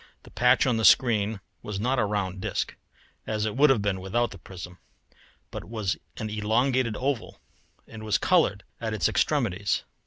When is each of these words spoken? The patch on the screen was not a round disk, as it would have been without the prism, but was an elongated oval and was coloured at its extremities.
The 0.23 0.31
patch 0.31 0.65
on 0.65 0.77
the 0.77 0.83
screen 0.83 1.41
was 1.61 1.79
not 1.79 1.99
a 1.99 2.05
round 2.05 2.41
disk, 2.41 2.75
as 3.27 3.45
it 3.45 3.55
would 3.55 3.69
have 3.69 3.83
been 3.83 4.01
without 4.01 4.31
the 4.31 4.39
prism, 4.39 4.79
but 5.51 5.63
was 5.63 5.95
an 6.17 6.27
elongated 6.27 6.97
oval 6.97 7.39
and 7.87 8.01
was 8.01 8.17
coloured 8.17 8.63
at 8.79 8.95
its 8.95 9.07
extremities. 9.07 9.83